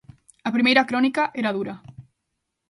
A 0.47 0.49
primeira 0.55 0.87
crónica 0.89 1.23
era 1.41 1.55
dura. 1.57 1.73